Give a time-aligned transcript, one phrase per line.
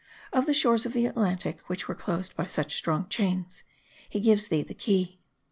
[0.33, 3.61] Of the shores of the Atlantic, which were closed by such strong chains,
[4.09, 5.19] he gives thee the key.